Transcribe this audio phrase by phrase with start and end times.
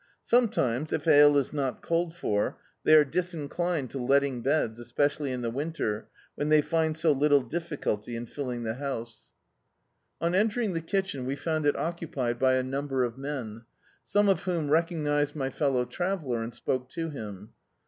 [0.23, 5.41] Sometimes, if ale is not called for, they are disinclined to letting beds, especially in
[5.43, 9.27] the winter, when they find so little difficulty in filling the bouse.
[9.29, 9.29] Dictzed by
[9.59, 12.39] Google The Autobiography of a Super Tramp On entering the kitchen we found it occupied
[12.39, 13.65] by a number of men,
[14.07, 17.53] some of whom recognised my fellow traveller, and spoke to him.